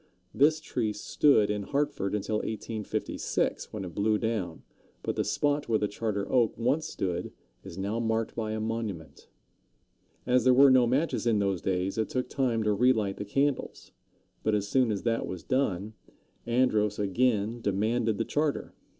This 0.33 0.59
tree 0.59 0.93
stood 0.93 1.51
in 1.51 1.61
Hartford 1.61 2.15
until 2.15 2.37
1856, 2.37 3.71
when 3.71 3.85
it 3.85 3.93
blew 3.93 4.17
down; 4.17 4.63
but 5.03 5.15
the 5.15 5.23
spot 5.23 5.69
where 5.69 5.77
the 5.77 5.87
Charter 5.87 6.27
Oak 6.31 6.57
once 6.57 6.87
stood 6.87 7.31
is 7.63 7.77
now 7.77 7.99
marked 7.99 8.33
by 8.33 8.53
a 8.53 8.59
monument. 8.59 9.29
As 10.25 10.43
there 10.43 10.55
were 10.55 10.71
no 10.71 10.87
matches 10.87 11.27
in 11.27 11.37
those 11.37 11.61
days, 11.61 11.99
it 11.99 12.09
took 12.09 12.29
time 12.29 12.63
to 12.63 12.73
relight 12.73 13.17
the 13.17 13.25
candles; 13.25 13.91
but 14.41 14.55
as 14.55 14.67
soon 14.67 14.91
as 14.91 15.03
that 15.03 15.27
was 15.27 15.43
done, 15.43 15.93
Andros 16.47 16.97
again 16.97 17.61
demanded 17.61 18.17
the 18.17 18.25
charter. 18.25 18.73